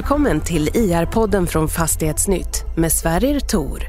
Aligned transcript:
Välkommen 0.00 0.40
till 0.40 0.68
IR-podden 0.74 1.46
från 1.46 1.68
Fastighetsnytt 1.68 2.64
med 2.76 2.92
Sverrir 2.92 3.40
Tor. 3.40 3.82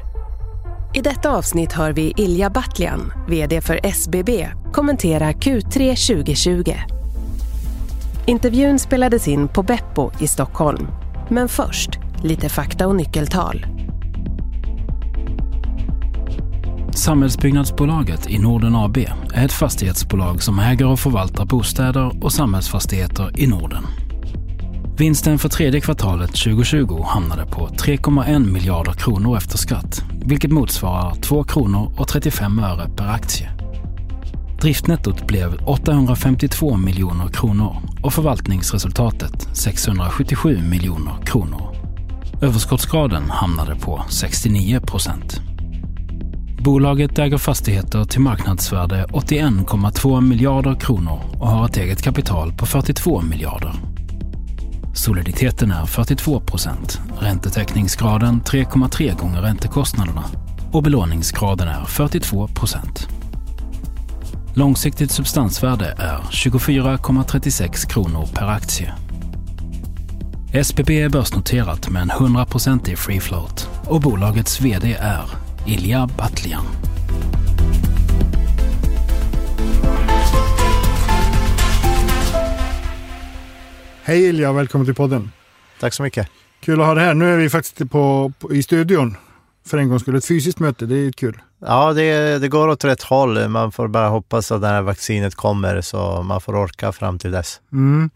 I 0.94 1.00
detta 1.00 1.30
avsnitt 1.30 1.72
hör 1.72 1.92
vi 1.92 2.12
Ilja 2.16 2.50
Batljan, 2.50 3.12
VD 3.28 3.60
för 3.60 3.80
SBB, 3.86 4.48
kommentera 4.72 5.32
Q3 5.32 6.14
2020. 6.14 6.72
Intervjun 8.26 8.78
spelades 8.78 9.28
in 9.28 9.48
på 9.48 9.62
Beppo 9.62 10.10
i 10.20 10.28
Stockholm. 10.28 10.86
Men 11.30 11.48
först, 11.48 11.90
lite 12.22 12.48
fakta 12.48 12.86
och 12.86 12.96
nyckeltal. 12.96 13.66
Samhällsbyggnadsbolaget 16.94 18.30
i 18.30 18.38
Norden 18.38 18.76
AB 18.76 18.96
är 19.34 19.44
ett 19.44 19.52
fastighetsbolag 19.52 20.42
som 20.42 20.58
äger 20.58 20.86
och 20.86 21.00
förvaltar 21.00 21.44
bostäder 21.44 22.24
och 22.24 22.32
samhällsfastigheter 22.32 23.40
i 23.40 23.46
Norden. 23.46 23.86
Vinsten 25.02 25.38
för 25.38 25.48
tredje 25.48 25.80
kvartalet 25.80 26.30
2020 26.30 27.02
hamnade 27.02 27.46
på 27.46 27.68
3,1 27.68 28.50
miljarder 28.52 28.92
kronor 28.92 29.36
efter 29.36 29.58
skatt, 29.58 30.04
vilket 30.24 30.50
motsvarar 30.50 31.14
2 31.14 31.44
kronor 31.44 31.94
och 31.98 32.08
35 32.08 32.58
öre 32.58 32.88
per 32.96 33.06
aktie. 33.06 33.50
Driftnettot 34.60 35.26
blev 35.26 35.54
852 35.66 36.76
miljoner 36.76 37.28
kronor 37.28 37.76
och 38.02 38.12
förvaltningsresultatet 38.12 39.48
677 39.56 40.58
miljoner 40.70 41.16
kronor. 41.24 41.76
Överskottsgraden 42.42 43.30
hamnade 43.30 43.74
på 43.74 44.04
69 44.08 44.80
procent. 44.80 45.40
Bolaget 46.58 47.18
äger 47.18 47.38
fastigheter 47.38 48.04
till 48.04 48.20
marknadsvärde 48.20 49.06
81,2 49.12 50.20
miljarder 50.20 50.74
kronor 50.74 51.20
och 51.40 51.48
har 51.48 51.66
ett 51.66 51.76
eget 51.76 52.02
kapital 52.02 52.52
på 52.52 52.66
42 52.66 53.22
miljarder. 53.22 53.91
Soliditeten 54.92 55.70
är 55.70 55.86
42 55.86 56.40
procent, 56.40 57.00
räntetäckningsgraden 57.20 58.42
3,3 58.42 59.18
gånger 59.18 59.42
räntekostnaderna 59.42 60.24
och 60.72 60.82
belåningsgraden 60.82 61.68
är 61.68 61.84
42 61.84 62.48
procent. 62.48 63.08
Långsiktigt 64.54 65.10
substansvärde 65.10 65.86
är 65.98 66.18
24,36 66.18 67.88
kronor 67.88 68.28
per 68.34 68.46
aktie. 68.46 68.94
SBB 70.52 70.90
är 71.00 71.08
börsnoterat 71.08 71.88
med 71.88 72.02
en 72.02 72.10
100% 72.10 72.96
free 72.96 73.20
float 73.20 73.68
och 73.84 74.00
bolagets 74.00 74.60
VD 74.60 74.92
är 75.00 75.24
Ilja 75.66 76.08
Batljan. 76.18 76.64
Hej 84.04 84.24
Ilja, 84.28 84.52
välkommen 84.52 84.86
till 84.86 84.94
podden. 84.94 85.32
Tack 85.80 85.94
så 85.94 86.02
mycket. 86.02 86.28
Kul 86.60 86.80
att 86.80 86.86
ha 86.86 86.94
dig 86.94 87.04
här. 87.04 87.14
Nu 87.14 87.32
är 87.32 87.36
vi 87.36 87.50
faktiskt 87.50 87.90
på, 87.90 88.32
på, 88.38 88.54
i 88.54 88.62
studion. 88.62 89.16
För 89.66 89.78
en 89.78 89.88
gång 89.88 90.00
skulle 90.00 90.18
ett 90.18 90.26
fysiskt 90.26 90.58
möte, 90.58 90.86
det 90.86 90.96
är 90.96 91.12
kul. 91.12 91.40
Ja, 91.60 91.92
det, 91.92 92.38
det 92.38 92.48
går 92.48 92.68
åt 92.68 92.84
rätt 92.84 93.02
håll. 93.02 93.48
Man 93.48 93.72
får 93.72 93.88
bara 93.88 94.08
hoppas 94.08 94.52
att 94.52 94.60
det 94.60 94.66
här 94.66 94.82
vaccinet 94.82 95.34
kommer 95.34 95.80
så 95.80 96.22
man 96.22 96.40
får 96.40 96.56
orka 96.56 96.92
fram 96.92 97.18
till 97.18 97.30
dess. 97.30 97.60
Mm. 97.72 98.10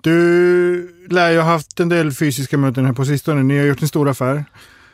Du 0.00 1.06
lär 1.10 1.30
ju 1.30 1.38
ha 1.38 1.50
haft 1.50 1.80
en 1.80 1.88
del 1.88 2.12
fysiska 2.12 2.58
möten 2.58 2.86
här 2.86 2.92
på 2.92 3.04
sistone. 3.04 3.42
Ni 3.42 3.58
har 3.58 3.66
gjort 3.66 3.82
en 3.82 3.88
stor 3.88 4.08
affär. 4.08 4.44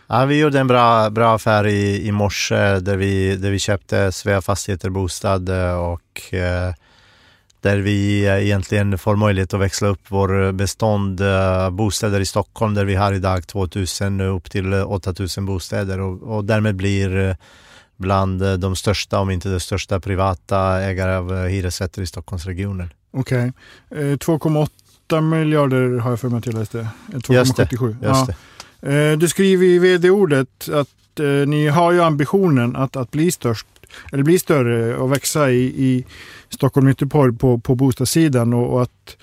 Ja, 0.07 0.25
vi 0.25 0.41
gjorde 0.41 0.61
en 0.61 0.67
bra, 0.67 1.11
bra 1.11 1.35
affär 1.35 1.67
i, 1.67 2.07
i 2.07 2.13
morse 2.13 2.81
där 2.81 2.97
vi, 2.97 3.37
där 3.37 3.51
vi 3.51 3.59
köpte 3.59 4.13
Svea 4.13 4.43
Fastigheter 4.43 4.91
Bostad 4.91 5.51
och 5.79 6.35
eh, 6.35 6.75
där 7.63 7.79
vi 7.79 8.25
egentligen 8.25 8.99
får 8.99 9.17
möjlighet 9.17 9.55
att 9.55 9.61
växla 9.61 9.89
upp 9.89 10.01
vår 10.09 10.53
bestånd 10.53 11.21
uh, 11.21 11.71
bostäder 11.71 12.21
i 12.21 12.27
Stockholm 12.27 12.75
där 12.75 12.85
vi 12.85 12.95
har 12.95 13.13
idag 13.13 13.47
2000 13.47 14.21
upp 14.21 14.51
till 14.51 14.75
8000 14.75 15.47
bostäder 15.47 16.01
och, 16.01 16.37
och 16.37 16.45
därmed 16.45 16.77
blir 16.77 17.37
bland 17.97 18.61
de 18.61 18.77
största, 18.77 19.19
om 19.19 19.31
inte 19.31 19.49
de 19.49 19.61
största 19.61 20.01
privata 20.01 20.81
ägare 20.81 21.15
av 21.15 21.47
hyresrätter 21.47 22.03
i 22.03 22.07
Stockholmsregionen. 22.07 22.91
Okej. 23.13 23.53
Okay. 23.91 24.13
Eh, 24.13 24.17
2,8 24.17 25.21
miljarder 25.21 25.99
har 25.99 26.11
jag 26.11 26.21
för 26.21 26.29
mig 26.29 26.39
att 26.39 26.47
jag 26.47 26.55
läste. 26.55 26.89
2,77. 27.07 27.97
Just 28.03 28.27
det. 28.27 28.35
Ja. 28.81 29.17
Du 29.17 29.29
skriver 29.29 29.67
i 29.67 29.79
vd-ordet 29.79 30.69
att 30.69 30.89
Eh, 31.21 31.49
ni 31.49 31.69
har 31.69 31.93
ju 31.93 32.03
ambitionen 32.03 32.77
att, 32.77 32.97
att 32.97 33.11
bli 33.11 33.31
störst 33.31 33.67
eller 34.13 34.23
bli 34.23 34.39
större 34.39 34.97
och 34.97 35.13
växa 35.13 35.51
i, 35.51 35.63
i 35.63 36.05
Stockholm 36.49 36.89
Göteborg 36.89 37.37
på, 37.37 37.59
på 37.59 37.75
bostadssidan 37.75 38.53
och, 38.55 38.75
och 38.75 38.83
att 38.83 39.17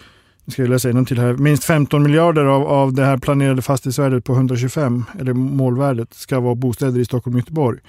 ska 0.52 0.62
jag 0.62 0.70
läsa 0.70 1.06
till 1.06 1.20
här. 1.20 1.34
Minst 1.34 1.64
15 1.64 2.04
miljarder 2.04 2.46
av, 2.46 2.68
av 2.68 2.94
det 2.94 3.06
här 3.06 3.18
planerade 3.18 3.62
fastighetsvärdet 3.62 4.24
på 4.24 4.34
125, 4.34 5.06
eller 5.20 5.34
målvärdet, 5.34 6.14
ska 6.14 6.40
vara 6.40 6.56
bostäder 6.56 7.00
i 7.00 7.06
Stockholm 7.06 7.36
och 7.36 7.40
Göteborg. 7.40 7.80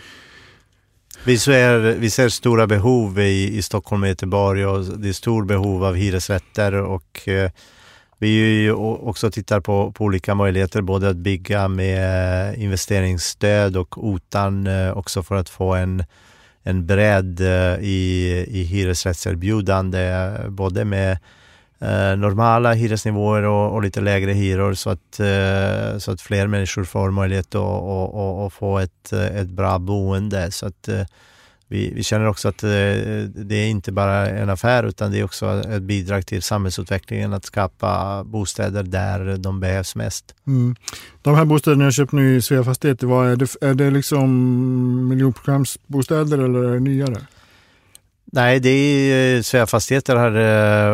Vi 1.24 1.38
ser, 1.38 1.78
vi 1.98 2.10
ser 2.10 2.28
stora 2.28 2.66
behov 2.66 3.20
i, 3.20 3.56
i 3.56 3.62
Stockholm 3.62 4.02
och 4.02 4.08
Göteborg 4.08 4.66
och 4.66 4.84
det 4.84 5.08
är 5.08 5.12
stor 5.12 5.44
behov 5.44 5.84
av 5.84 5.94
hyresrätter 5.94 6.74
och 6.74 7.28
eh, 7.28 7.50
vi 8.20 8.70
också 8.70 9.30
tittar 9.30 9.60
på, 9.60 9.92
på 9.92 10.04
olika 10.04 10.34
möjligheter, 10.34 10.82
både 10.82 11.08
att 11.08 11.16
bygga 11.16 11.68
med 11.68 12.50
eh, 12.50 12.62
investeringsstöd 12.62 13.76
och 13.76 14.04
OTAN 14.04 14.66
eh, 14.66 14.90
också 14.90 15.22
för 15.22 15.34
att 15.34 15.48
få 15.48 15.74
en 15.74 16.04
en 16.62 16.86
bredd 16.86 17.40
eh, 17.40 17.80
i, 17.80 18.46
i 18.48 18.62
hyresrättserbjudande, 18.62 20.30
både 20.48 20.84
med 20.84 21.18
eh, 21.78 22.16
normala 22.16 22.72
hyresnivåer 22.72 23.42
och, 23.42 23.74
och, 23.74 23.82
lite 23.82 24.00
lägre 24.00 24.32
hyror 24.32 24.74
så 24.74 24.90
att, 24.90 25.20
eh, 25.20 25.98
så 25.98 26.12
att 26.12 26.20
fler 26.20 26.46
människor 26.46 26.84
får 26.84 27.10
möjlighet 27.10 27.54
att, 27.54 27.62
att, 27.62 28.14
att 28.46 28.52
få 28.52 28.78
ett, 28.78 29.12
ett 29.12 29.48
bra 29.48 29.78
boende. 29.78 30.50
Så 30.50 30.66
att, 30.66 30.88
eh, 30.88 31.06
vi, 31.70 31.92
vi, 31.94 32.02
känner 32.02 32.26
också 32.26 32.48
att 32.48 32.62
eh, 32.62 32.68
det 33.34 33.54
är 33.54 33.66
inte 33.66 33.92
bara 33.92 34.28
en 34.28 34.50
affär 34.50 34.84
utan 34.84 35.10
det 35.10 35.18
är 35.18 35.24
också 35.24 35.46
ett 35.46 35.82
bidrag 35.82 36.26
till 36.26 36.42
samhällsutvecklingen 36.42 37.32
att 37.32 37.44
skapa 37.44 38.24
bostäder 38.24 38.82
där 38.82 39.36
de 39.36 39.60
behövs 39.60 39.94
mest. 39.94 40.34
Mm. 40.46 40.76
De 41.22 41.34
här 41.34 41.44
bostäderna 41.44 41.84
jag 41.84 41.92
köpt 41.92 42.12
nu 42.12 42.36
i 42.36 42.42
Sveafastigheter, 42.42 43.06
vad 43.06 43.28
är 43.28 43.36
det? 43.36 43.56
Är 43.60 43.74
det 43.74 43.90
liksom 43.90 44.28
miljonprogramsbostäder 45.08 46.38
eller 46.38 46.64
är 46.64 46.74
det 46.74 46.80
nyare? 46.80 47.16
Nej, 48.32 48.60
det 48.60 48.70
är 48.70 49.42
Sveafastigheter 49.42 50.16
har 50.16 50.36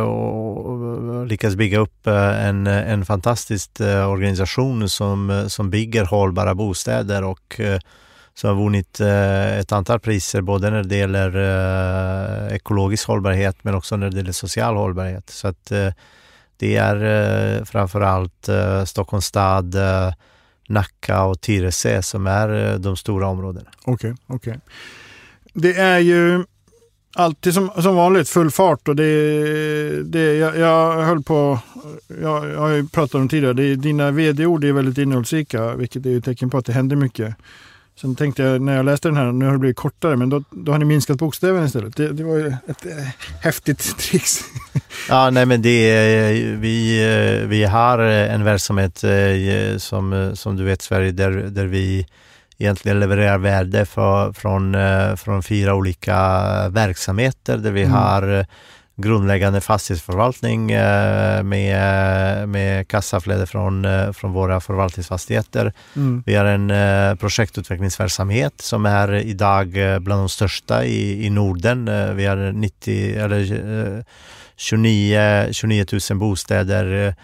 uh, 0.02 1.26
lyckats 1.26 1.56
bygga 1.56 1.78
upp 1.78 2.06
en, 2.06 2.66
en 2.66 3.04
fantastisk 3.04 3.70
organisation 4.08 4.88
som, 4.88 5.44
som 5.48 5.70
bygger 5.70 6.04
hållbara 6.04 6.54
bostäder 6.54 7.24
och 7.24 7.60
så 8.36 8.40
som 8.40 8.56
har 8.56 8.64
vunnit 8.64 9.00
eh, 9.00 9.58
ett 9.58 9.72
antal 9.72 10.00
priser 10.00 10.40
både 10.40 10.70
när 10.70 10.84
det 10.84 10.96
gäller 10.96 11.36
eh, 11.36 12.56
ekologisk 12.56 13.08
hållbarhet 13.08 13.56
men 13.62 13.74
också 13.74 13.96
när 13.96 14.10
det 14.10 14.16
gäller 14.16 14.32
social 14.32 14.76
hållbarhet. 14.76 15.30
Så 15.30 15.48
att 15.48 15.70
eh, 15.70 15.88
det 16.56 16.76
är 16.76 16.96
eh, 17.58 17.64
framförallt 17.64 18.48
eh, 18.48 18.84
Stockholms 18.84 19.24
stad, 19.24 19.74
eh, 19.74 20.12
Nacka 20.68 21.24
och 21.24 21.40
Tyresö 21.40 22.02
som 22.02 22.26
är 22.26 22.72
eh, 22.72 22.78
de 22.78 22.96
stora 22.96 23.26
områdena. 23.26 23.70
Okej, 23.84 23.92
okay, 23.92 24.14
okej. 24.26 24.50
Okay. 24.50 24.60
Det 25.52 25.74
är 25.74 25.98
ju 25.98 26.44
alltid 27.14 27.54
som, 27.54 27.70
som 27.78 27.96
vanligt 27.96 28.28
full 28.28 28.50
fart 28.50 28.88
och 28.88 28.96
det, 28.96 30.02
det 30.02 30.36
jag, 30.36 30.58
jag 30.58 31.02
höll 31.02 31.22
på, 31.22 31.58
jag, 32.22 32.50
jag 32.50 32.58
har 32.58 32.68
ju 32.68 32.88
pratat 32.88 33.14
om 33.14 33.28
tidigare, 33.28 33.52
det, 33.52 33.76
dina 33.76 34.10
vd-ord 34.10 34.64
är 34.64 34.72
väldigt 34.72 34.98
innehållsrika 34.98 35.74
vilket 35.74 36.06
är 36.06 36.18
ett 36.18 36.24
tecken 36.24 36.50
på 36.50 36.58
att 36.58 36.66
det 36.66 36.72
händer 36.72 36.96
mycket. 36.96 37.36
Sen 38.00 38.14
tänkte 38.14 38.42
jag 38.42 38.62
när 38.62 38.76
jag 38.76 38.84
läste 38.84 39.08
den 39.08 39.16
här, 39.16 39.32
nu 39.32 39.44
har 39.44 39.52
det 39.52 39.58
blivit 39.58 39.76
kortare, 39.76 40.16
men 40.16 40.30
då, 40.30 40.42
då 40.50 40.72
har 40.72 40.78
ni 40.78 40.84
minskat 40.84 41.18
bokstäverna 41.18 41.66
istället. 41.66 41.96
Det, 41.96 42.12
det 42.12 42.24
var 42.24 42.36
ju 42.36 42.46
ett 42.46 42.86
äh, 42.86 42.92
häftigt 43.40 43.98
trix. 43.98 44.40
ja, 45.08 45.30
nej 45.30 45.46
men 45.46 45.62
det 45.62 45.92
vi, 46.58 47.04
eh, 47.42 47.48
vi 47.48 47.64
har 47.64 47.98
en 47.98 48.44
verksamhet 48.44 49.04
eh, 49.04 49.78
som, 49.78 50.32
som 50.34 50.56
du 50.56 50.64
vet 50.64 50.82
Sverige, 50.82 51.12
där, 51.12 51.30
där 51.30 51.66
vi 51.66 52.06
egentligen 52.58 53.00
levererar 53.00 53.38
värde 53.38 53.86
för, 53.86 54.32
från, 54.32 54.76
från 55.16 55.42
fyra 55.42 55.74
olika 55.74 56.18
verksamheter 56.68 57.56
där 57.56 57.70
vi 57.70 57.82
mm. 57.82 57.94
har 57.94 58.46
grundläggande 58.96 59.60
fastighetsförvaltning 59.60 60.70
eh, 60.70 61.42
med, 61.42 62.48
med 62.48 62.88
kassaflöde 62.88 63.46
från, 63.46 63.84
eh, 63.84 64.12
från 64.12 64.32
våra 64.32 64.60
förvaltningsfastigheter. 64.60 65.72
Mm. 65.96 66.22
Vi 66.26 66.34
har 66.34 66.44
en 66.44 66.70
eh, 66.70 67.14
projektutvecklingsverksamhet 67.14 68.60
som 68.60 68.86
är 68.86 69.14
idag 69.14 69.68
bland 70.00 70.20
de 70.20 70.28
största 70.28 70.84
i, 70.84 71.26
i 71.26 71.30
Norden. 71.30 71.90
Vi 72.16 72.26
har 72.26 72.52
90, 72.52 73.16
eller 73.18 74.04
29, 74.56 75.48
29 75.52 75.86
000 76.10 76.18
bostäder 76.18 77.14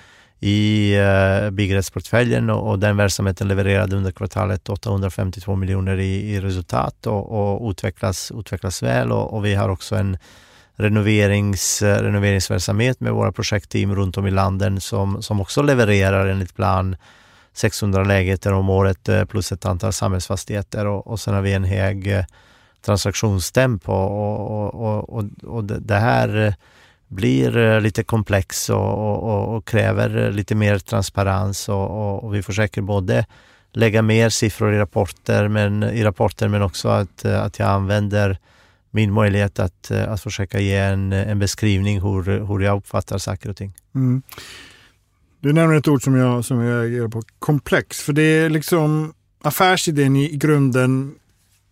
i 0.44 0.96
uh, 0.98 1.50
byggrättsportföljen 1.50 2.50
och, 2.50 2.70
och, 2.70 2.78
den 2.78 2.96
verksamheten 2.96 3.48
levererade 3.48 3.96
under 3.96 4.12
kvartalet 4.12 4.69
852 4.69 5.56
miljoner 5.56 5.98
i, 5.98 6.34
i 6.34 6.40
resultat 6.40 7.06
och, 7.06 7.60
och 7.60 7.70
utvecklas, 7.70 8.32
utvecklas 8.34 8.82
väl 8.82 9.12
och, 9.12 9.34
och 9.34 9.44
vi 9.44 9.54
har 9.54 9.69
också 9.69 9.96
en 9.96 10.19
renoverings, 10.76 11.82
eh, 11.82 12.02
renoveringsverksamhet 12.02 13.00
med 13.00 13.12
våra 13.12 13.32
projektteam 13.32 13.94
runt 13.94 14.16
om 14.16 14.26
i 14.26 14.30
landet 14.30 14.82
som, 14.82 15.22
som 15.22 15.40
också 15.40 15.62
levererar 15.62 16.26
enligt 16.26 16.54
plan 16.54 16.96
600 17.52 18.04
lägenheter 18.04 18.52
om 18.52 18.70
året 18.70 19.08
eh, 19.08 19.24
plus 19.24 19.52
ett 19.52 19.66
antal 19.66 19.92
samhällsfastigheter. 19.92 20.86
Och, 20.86 21.06
och 21.06 21.20
sen 21.20 21.34
har 21.34 21.42
vi 21.42 21.52
en 21.52 21.64
hög 21.64 22.12
eh, 22.12 22.24
transaktionstempo 22.84 23.92
och, 23.92 24.70
och, 24.70 25.19
och, 25.19 25.24
och, 25.42 25.64
det 25.64 25.94
här 25.94 26.54
blir 27.08 27.80
lite 27.80 28.04
komplex 28.04 28.70
och, 28.70 29.54
och, 29.56 29.64
kräver 29.64 30.30
lite 30.32 30.54
mer 30.54 30.78
transparens 30.78 31.69
och, 31.69 32.34
vi 32.34 32.42
försöker 32.42 32.82
både 32.82 33.26
lägga 33.72 34.02
mer 34.02 34.28
siffror 34.28 34.74
i 34.74 34.78
rapporter 34.78 35.48
men, 35.48 35.82
i 35.82 36.04
rapporter 36.04 36.48
men 36.48 36.62
också 36.62 36.88
att, 36.88 37.24
att 37.24 37.58
jag 37.58 37.69
använder 37.69 38.38
min 38.94 39.12
möjlighet 39.12 39.58
att, 39.58 39.90
att 39.90 40.20
försöka 40.20 40.60
ge 40.60 40.76
en, 40.76 41.12
en 41.12 41.38
beskrivning 41.38 42.00
hur, 42.00 42.46
hur 42.46 42.60
jag 42.60 42.78
uppfattar 42.78 43.18
saker 43.18 43.50
och 43.50 43.56
ting. 43.56 43.72
Mm. 43.94 44.22
Du 45.40 45.52
nämner 45.52 45.76
ett 45.76 45.88
ord 45.88 46.02
som 46.02 46.14
jag, 46.14 46.44
som 46.44 46.60
jag 46.60 46.82
reagerar 46.82 47.08
på, 47.08 47.22
komplex. 47.38 48.00
För 48.00 48.12
det 48.12 48.22
är 48.22 48.50
liksom 48.50 49.14
affärsidén 49.42 50.16
i 50.16 50.36
grunden 50.36 51.14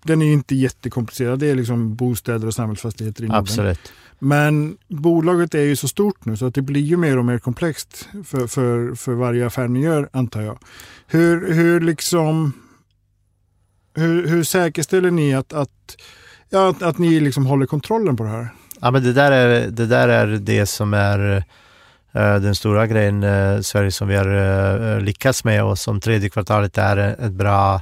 den 0.02 0.22
är 0.22 0.26
ju 0.26 0.32
inte 0.32 0.54
jättekomplicerad. 0.54 1.38
Det 1.38 1.46
är 1.46 1.54
liksom 1.54 1.94
bostäder 1.94 2.46
och 2.46 2.54
samhällsfastigheter 2.54 3.24
i 3.24 3.26
Norden. 3.26 3.40
Absolut. 3.40 3.92
Men 4.18 4.76
bolaget 4.88 5.54
är 5.54 5.62
ju 5.62 5.76
så 5.76 5.88
stort 5.88 6.24
nu 6.24 6.36
så 6.36 6.46
att 6.46 6.54
det 6.54 6.62
blir 6.62 6.80
ju 6.80 6.96
mer 6.96 7.18
och 7.18 7.24
mer 7.24 7.38
komplext 7.38 8.08
för, 8.24 8.46
för, 8.46 8.94
för 8.94 9.12
varje 9.12 9.46
affär 9.46 9.68
ni 9.68 9.80
gör 9.80 10.08
antar 10.12 10.42
jag. 10.42 10.58
Hur, 11.06 11.52
hur, 11.52 11.80
liksom, 11.80 12.52
hur, 13.94 14.26
hur 14.26 14.44
säkerställer 14.44 15.10
ni 15.10 15.34
att, 15.34 15.52
att, 15.52 15.96
ja, 16.50 16.68
att, 16.68 16.82
att 16.82 16.98
ni 16.98 17.20
liksom 17.20 17.46
håller 17.46 17.66
kontrollen 17.66 18.16
på 18.16 18.24
det 18.24 18.30
här? 18.30 18.48
Ja, 18.80 18.90
men 18.90 19.02
det, 19.02 19.12
där 19.12 19.32
är, 19.32 19.66
det 19.66 19.86
där 19.86 20.08
är 20.08 20.26
det 20.26 20.66
som 20.66 20.94
är 20.94 21.36
uh, 21.36 21.42
den 22.12 22.54
stora 22.54 22.86
grejen 22.86 23.24
uh, 23.24 23.60
Sverige 23.60 23.92
som 23.92 24.08
vi 24.08 24.16
har 24.16 24.28
uh, 24.28 25.00
lyckats 25.00 25.44
med 25.44 25.64
och 25.64 25.78
som 25.78 26.00
tredje 26.00 26.30
kvartalet 26.30 26.78
är 26.78 26.96
ett 26.96 27.32
bra 27.32 27.80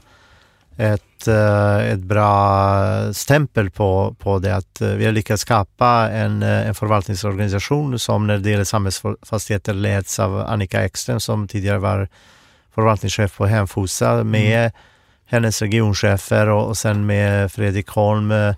ett, 0.78 1.28
eh, 1.28 1.90
ett 1.92 2.00
bra 2.00 3.12
stämpel 3.12 3.70
på, 3.70 4.16
på 4.18 4.38
det 4.38 4.56
att 4.56 4.80
eh, 4.80 4.88
vi 4.88 5.04
har 5.04 5.12
lyckats 5.12 5.42
skapa 5.42 6.10
en, 6.10 6.42
eh, 6.42 6.68
en 6.68 6.74
förvaltningsorganisation 6.74 7.98
som 7.98 8.26
när 8.26 8.38
det 8.38 8.50
gäller 8.50 8.64
samhällsfastigheter 8.64 9.74
leds 9.74 10.18
av 10.18 10.40
Annika 10.40 10.84
Ekström 10.84 11.20
som 11.20 11.48
tidigare 11.48 11.78
var 11.78 12.08
förvaltningschef 12.74 13.36
på 13.36 13.46
Hemfosa 13.46 14.24
med 14.24 14.58
mm 14.58 14.72
hennes 15.28 15.62
regionchefer 15.62 16.48
och, 16.48 16.68
och 16.68 16.76
sen 16.76 17.06
med 17.06 17.52
Fredrik 17.52 17.88
Holm 17.88 18.30
eh, 18.30 18.38
eh, 18.38 18.48
eh, 18.48 18.54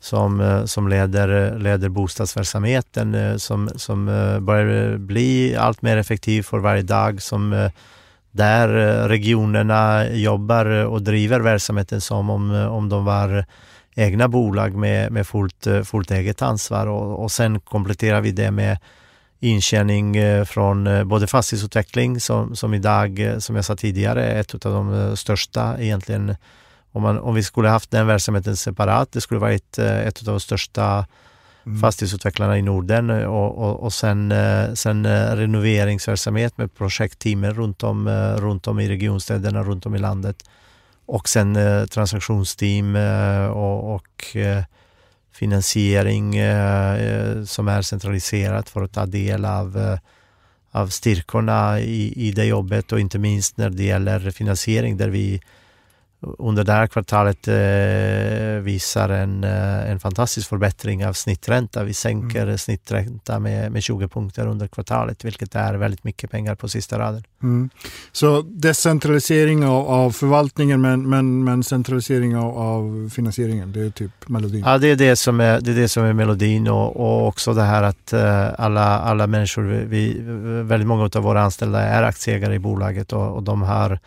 som, 0.00 0.62
som 0.66 0.88
leder, 0.88 1.58
leder 1.58 1.88
bostadsverksamheten 1.88 3.38
som, 3.40 3.70
som 3.76 4.06
börjar 4.40 4.96
bli 4.96 5.56
allt 5.56 5.82
mer 5.82 5.96
effektiv 5.96 6.42
för 6.42 6.58
varje 6.58 6.82
dag 6.82 7.22
som 7.22 7.70
där 8.30 8.68
regionerna 9.08 10.08
jobbar 10.08 10.66
och 10.66 11.02
driver 11.02 11.40
verksamheten 11.40 12.00
som 12.00 12.30
om, 12.30 12.50
om 12.50 12.88
de 12.88 13.04
var 13.04 13.44
egna 13.94 14.28
bolag 14.28 14.74
med, 14.74 15.12
med 15.12 15.26
fullt, 15.26 15.66
fullt 15.84 16.10
eget 16.10 16.42
ansvar. 16.42 16.86
Och, 16.86 17.22
och 17.22 17.32
sen 17.32 17.60
kompletterar 17.60 18.20
vi 18.20 18.32
det 18.32 18.50
med 18.50 18.78
intjäning 19.42 20.16
från 20.46 21.08
både 21.08 21.26
fastighetsutveckling 21.26 22.20
som, 22.20 22.56
som 22.56 22.74
idag, 22.74 23.36
som 23.38 23.56
jag 23.56 23.64
sa 23.64 23.76
tidigare, 23.76 24.24
är 24.24 24.40
ett 24.40 24.66
av 24.66 24.72
de 24.72 25.16
största 25.16 25.76
egentligen. 25.78 26.36
Om, 26.92 27.02
man, 27.02 27.18
om 27.18 27.34
vi 27.34 27.42
skulle 27.42 27.68
haft 27.68 27.90
den 27.90 28.06
verksamheten 28.06 28.56
separat, 28.56 29.12
det 29.12 29.20
skulle 29.20 29.40
varit 29.40 29.78
ett 29.78 30.18
av 30.18 30.24
de 30.24 30.40
största 30.40 31.04
mm. 31.66 31.80
fastighetsutvecklarna 31.80 32.58
i 32.58 32.62
Norden 32.62 33.10
och, 33.10 33.58
och, 33.58 33.80
och 33.80 33.92
sen, 33.92 34.32
eh, 34.32 34.72
sen 34.72 35.06
eh, 35.06 35.36
renoveringsverksamhet 35.36 36.58
med 36.58 36.74
projektteamen 36.74 37.54
runt 37.54 37.82
om, 37.82 38.06
eh, 38.06 38.34
runt 38.36 38.66
om 38.66 38.80
i 38.80 38.88
regionstäderna, 38.88 39.62
runt 39.62 39.86
om 39.86 39.94
i 39.94 39.98
landet. 39.98 40.36
Och 41.06 41.28
sen 41.28 41.58
transaktionsteam 41.90 42.96
och, 43.50 43.94
och 43.94 44.36
finansiering 45.32 46.36
eh, 46.36 46.94
eh, 46.94 47.44
som 47.44 47.68
är 47.68 47.82
centraliserat 47.82 48.68
för 48.68 48.82
att 48.82 48.92
ta 48.92 49.06
del 49.06 49.44
av, 49.44 49.78
eh, 49.78 49.98
av 50.70 50.88
styrkorna 50.88 51.80
i, 51.80 52.28
i 52.28 52.32
det 52.32 52.44
jobbet 52.44 52.92
och 52.92 53.00
inte 53.00 53.18
minst 53.18 53.56
när 53.56 53.70
det 53.70 53.84
gäller 53.84 54.30
finansiering 54.30 54.96
där 54.96 55.08
vi 55.08 55.40
under 56.22 56.64
det 56.64 56.72
här 56.72 56.86
kvartalet 56.86 57.48
eh, 57.48 58.62
visar 58.62 59.08
en, 59.08 59.44
eh, 59.44 59.90
en 59.90 60.00
fantastisk 60.00 60.48
förbättring 60.48 61.06
av 61.06 61.12
snittränta. 61.12 61.84
Vi 61.84 61.94
sänker 61.94 62.42
mm. 62.42 62.58
snittränta 62.58 63.38
med, 63.38 63.72
med 63.72 63.82
20 63.82 64.08
punkter 64.08 64.46
under 64.46 64.68
kvartalet, 64.68 65.24
vilket 65.24 65.54
är 65.54 65.74
väldigt 65.74 66.04
mycket 66.04 66.30
pengar 66.30 66.54
på 66.54 66.68
sista 66.68 66.98
raden. 66.98 67.24
Mm. 67.42 67.70
Så 68.12 68.42
decentralisering 68.42 69.64
av, 69.64 69.86
av 69.88 70.10
förvaltningen 70.10 70.80
men, 70.80 71.08
men, 71.08 71.44
men 71.44 71.62
centralisering 71.62 72.36
av, 72.36 72.58
av, 72.58 73.10
finansieringen, 73.14 73.72
det 73.72 73.80
är 73.80 73.90
typ 73.90 74.28
melodin? 74.28 74.62
Ja, 74.66 74.78
det 74.78 74.90
är 74.90 74.96
det 74.96 75.16
som 75.16 75.40
är, 75.40 75.60
det 75.60 75.70
är, 75.70 75.74
det 75.74 75.88
som 75.88 76.04
är 76.04 76.12
melodin 76.12 76.68
och, 76.68 76.96
och 76.96 77.28
också 77.28 77.54
det 77.54 77.62
här 77.62 77.82
att 77.82 78.12
uh, 78.14 78.50
alla, 78.58 79.00
alla 79.00 79.26
människor, 79.26 79.62
vi, 79.62 80.16
väldigt 80.62 80.88
många 80.88 81.10
av 81.14 81.22
våra 81.22 81.42
anställda 81.42 81.80
är 81.80 82.02
aktieägare 82.02 82.54
i 82.54 82.58
bolaget 82.58 83.12
och, 83.12 83.36
och 83.36 83.42
de 83.42 83.62
har 83.62 83.98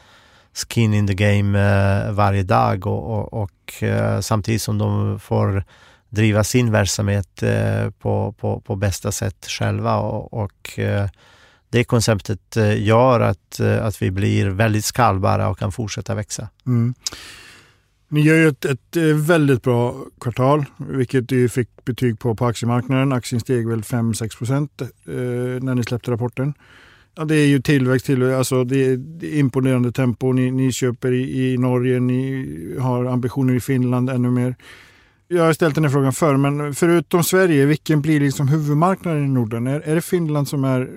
skin 0.56 0.94
in 0.94 1.08
the 1.08 1.14
game 1.14 1.60
eh, 1.60 2.12
varje 2.12 2.44
dag 2.44 2.88
och, 2.88 3.04
och, 3.04 3.34
och 3.34 3.84
eh, 3.84 4.20
samtidigt 4.20 4.62
som 4.62 4.78
de 4.78 5.20
får 5.20 5.64
driva 6.10 6.44
sin 6.44 6.72
verksamhet 6.72 7.44
eh, 7.44 7.90
på, 7.90 8.36
på, 8.40 8.60
på 8.60 8.76
bästa 8.76 9.12
sätt 9.12 9.46
själva 9.48 9.96
och, 9.98 10.34
och 10.34 10.80
det 11.70 11.84
konceptet 11.84 12.58
gör 12.78 13.20
att, 13.20 13.60
att 13.60 14.02
vi 14.02 14.12
blir 14.12 14.48
väldigt 14.48 14.86
skalbara 14.86 15.50
och 15.50 15.60
kan 15.60 15.72
fortsätta 15.72 16.16
växa. 16.16 16.50
Mm. 16.66 16.94
Ni 18.08 18.22
gör 18.22 18.36
ju 18.36 18.48
ett, 18.48 18.66
ett, 18.66 18.96
väldigt 19.16 19.64
bra 19.64 19.96
kvartal, 20.22 20.66
vilket 20.78 21.30
du 21.30 21.50
fick 21.50 21.70
betyg 21.86 22.20
på 22.20 22.36
på 22.36 22.46
aktiemarknaden. 22.46 23.12
Aktien 23.12 23.40
steg 23.42 23.68
väl 23.68 23.82
5-6 23.82 24.38
procent 24.38 24.82
eh, 24.82 24.88
när 25.62 25.76
ni 25.76 25.84
släppte 25.84 26.12
rapporten. 26.12 26.54
Ja, 27.16 27.26
det 27.26 27.36
är 27.36 27.48
ju 27.48 27.62
tillväxt, 27.62 28.06
tillväxt. 28.06 28.38
Alltså 28.38 28.64
det, 28.64 28.86
är, 28.86 28.98
det 28.98 29.36
är 29.36 29.40
imponerande 29.40 29.92
tempo. 29.92 30.32
Ni, 30.32 30.52
ni 30.52 30.72
köper 30.72 31.12
i, 31.12 31.54
i, 31.54 31.58
Norge, 31.58 32.00
ni 32.00 32.46
har 32.80 33.06
ambitioner 33.06 33.54
i 33.54 33.60
Finland 33.60 34.10
ännu 34.10 34.32
mer. 34.32 34.56
Jag 35.28 35.44
har 35.44 35.54
ställt 35.54 35.76
den 35.76 35.84
här 35.84 35.92
frågan 35.92 36.14
förr, 36.14 36.38
men 36.38 36.76
förutom 36.76 37.24
Sverige, 37.24 37.66
vilken 37.66 38.02
blir 38.02 38.20
liksom 38.20 38.48
huvudmarknaden 38.48 39.26
i 39.26 39.30
Norden? 39.30 39.68
Är, 39.68 39.80
är 39.80 39.96
det 39.96 40.02
Finland 40.02 40.48
som 40.48 40.64
är, 40.64 40.90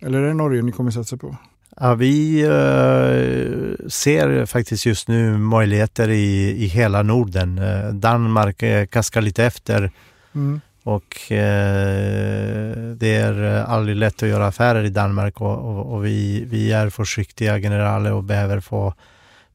eller 0.00 0.22
är 0.22 0.28
det 0.28 0.34
Norge 0.34 0.62
ni 0.62 0.72
kommer 0.72 0.90
satsa 0.90 1.16
på? 1.16 1.36
Ja, 1.76 1.94
vi 1.94 2.44
uh, 2.44 3.88
ser 3.88 4.46
faktiskt 4.46 4.86
just 4.86 5.08
nu 5.08 5.38
möjligheter 5.38 6.10
i, 6.10 6.50
i 6.64 6.66
hela 6.66 7.02
Norden. 7.02 7.58
Uh, 7.58 7.94
Danmark 7.94 8.62
uh, 8.62 8.86
kaskar 8.86 9.22
lite 9.22 9.44
efter. 9.44 9.90
Mm. 10.34 10.60
Och 10.84 11.32
eh, 11.32 12.76
det 12.96 13.14
är 13.14 13.64
aldrig 13.64 13.96
lätt 13.96 14.22
att 14.22 14.28
göra 14.28 14.46
affärer 14.46 14.84
i 14.84 14.88
Danmark 14.88 15.40
och, 15.40 15.58
och, 15.58 15.92
och, 15.92 16.04
vi, 16.04 16.44
vi 16.44 16.72
är 16.72 16.90
försiktiga 16.90 17.58
generaler 17.58 18.12
och 18.12 18.24
behöver 18.24 18.60
få 18.60 18.94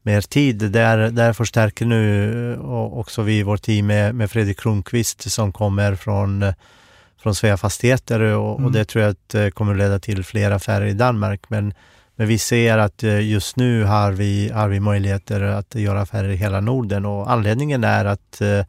mer 0.02 0.20
tid. 0.20 0.56
Där, 0.56 1.10
där 1.10 1.32
förstärker 1.32 1.86
nu 1.86 2.56
och 2.56 2.98
också 2.98 3.22
vi 3.22 3.42
vårt 3.42 3.62
team 3.62 3.86
med, 3.86 4.14
med 4.14 4.30
Fredrik 4.30 4.60
Kronqvist 4.60 5.30
som 5.30 5.52
kommer 5.52 5.94
från, 5.94 6.52
från 7.22 7.34
Svea 7.34 7.56
Fastigheter 7.56 8.20
och, 8.20 8.54
mm. 8.54 8.66
och 8.66 8.72
det 8.72 8.84
tror 8.84 9.04
jag 9.04 9.10
att 9.10 9.34
eh, 9.34 9.48
kommer 9.48 9.74
leda 9.74 9.98
till 9.98 10.24
fler 10.24 10.50
affärer 10.50 10.86
i 10.86 10.94
Danmark. 10.94 11.40
Men, 11.48 11.74
men 12.16 12.26
vi 12.26 12.38
ser 12.38 12.78
att 12.78 13.02
eh, 13.02 13.20
just 13.20 13.56
nu 13.56 13.84
har 13.84 14.12
vi, 14.12 14.50
har 14.54 14.68
vi 14.68 14.80
möjligheter 14.80 15.40
att 15.40 15.74
göra 15.74 16.00
affärer 16.00 16.28
i 16.28 16.36
hela 16.36 16.60
Norden 16.60 17.06
och 17.06 17.30
anledningen 17.30 17.84
är 17.84 18.04
att 18.04 18.40
eh, 18.40 18.64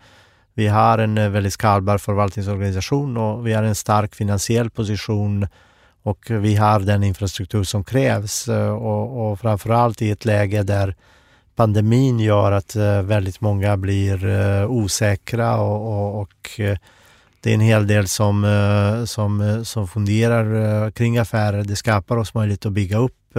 vi 0.60 0.68
har 0.68 0.98
en 0.98 1.18
eh, 1.18 1.30
väldigt 1.30 1.54
skalbar 1.54 1.98
förvaltningsorganisation 1.98 3.18
och 3.18 3.48
vi 3.48 3.54
har 3.54 3.64
en 3.64 3.76
stark 3.76 4.16
finansiell 4.16 4.70
position 4.70 5.48
och 6.04 6.26
vi 6.30 6.56
har 6.56 6.80
den 6.80 7.04
infrastruktur 7.04 7.64
som 7.64 7.84
krävs 7.84 8.48
eh, 8.48 8.70
och, 8.70 9.32
och 9.32 9.40
framförallt 9.40 10.02
i 10.02 10.12
ett 10.12 10.26
läge 10.26 10.64
där 10.64 10.96
pandemin 11.56 12.20
gör 12.20 12.52
att 12.52 12.76
eh, 12.76 13.02
väldigt 13.02 13.42
många 13.42 13.78
blir 13.78 14.26
osäkra 14.66 15.58
och, 15.58 15.82
och, 15.88 16.22
och 16.22 16.60
det 17.42 17.50
är 17.50 17.54
en 17.54 17.60
hel 17.60 17.88
del 17.88 18.08
som, 18.08 18.46
som, 19.08 19.66
som 19.66 19.88
funderar 19.88 20.92
kring 20.92 21.18
affärer. 21.18 21.64
Det 21.64 21.76
skapar 21.76 22.18
oss 22.18 22.34
möjlighet 22.34 22.66
att 22.66 22.72
bygga 22.74 22.98
upp 22.98 23.38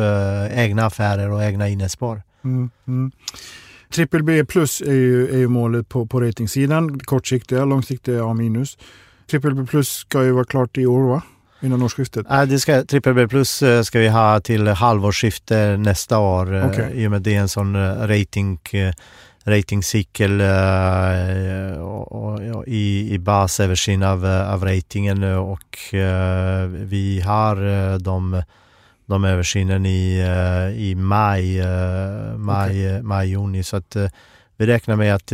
egna 0.50 0.86
affärer 0.86 1.30
och 1.30 1.44
egna 1.44 1.68
innerspår. 1.68 2.22
Mm, 2.44 2.70
mm. 2.86 3.12
Triple 3.92 4.22
B 4.22 4.44
plus 4.44 4.80
är 4.80 4.92
ju, 4.92 5.28
är 5.28 5.38
ju 5.38 5.48
målet 5.48 5.88
på, 5.88 6.06
på 6.06 6.20
ratingsidan. 6.20 6.98
Kortsiktiga, 6.98 7.64
långsiktiga 7.64 8.24
A 8.24 8.34
minus. 8.34 8.78
Triple 9.30 9.50
B 9.50 9.66
plus 9.66 9.88
ska 9.88 10.24
ju 10.24 10.32
vara 10.32 10.44
klart 10.44 10.78
i 10.78 10.86
år 10.86 11.08
va? 11.08 11.22
Innan 11.62 11.82
årsskiftet? 11.82 12.26
Ja, 12.28 12.46
det 12.46 12.58
ska, 12.58 12.84
triple 12.84 13.14
B 13.14 13.28
plus 13.28 13.62
eh, 13.62 13.82
ska 13.82 13.98
vi 13.98 14.08
ha 14.08 14.40
till 14.40 14.68
halvårsskifte 14.68 15.76
nästa 15.76 16.18
år. 16.18 16.56
Eh, 16.56 16.66
okay. 16.66 16.92
I 16.92 17.06
och 17.06 17.10
med 17.10 17.22
det 17.22 17.34
är 17.34 17.40
en 17.40 17.48
sån 17.48 17.74
eh, 17.76 18.06
rating 18.06 18.58
ratingcykel 19.44 20.40
uh, 20.40 21.80
och, 21.80 22.12
och, 22.12 22.66
i, 22.66 23.14
i 23.14 23.18
basöversyn 23.18 24.02
av, 24.02 24.24
av 24.24 24.64
ratingen 24.64 25.22
och 25.22 25.78
uh, 25.94 26.66
vi 26.66 27.20
har 27.20 27.66
uh, 27.66 27.94
de, 27.94 28.42
de 29.10 29.24
översynen 29.24 29.86
i, 29.86 30.20
i 30.76 30.94
maj, 30.94 31.62
maj, 32.36 32.86
okay. 32.86 33.02
maj, 33.02 33.30
juni. 33.30 33.62
Så 33.62 33.76
att 33.76 33.96
vi 34.56 34.66
räknar 34.66 34.96
med 34.96 35.14
att 35.14 35.32